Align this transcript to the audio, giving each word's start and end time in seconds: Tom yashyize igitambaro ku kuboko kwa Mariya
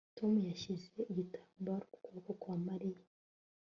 Tom 0.17 0.33
yashyize 0.49 0.99
igitambaro 1.11 1.83
ku 1.91 1.97
kuboko 2.03 2.29
kwa 2.41 2.55
Mariya 2.67 3.03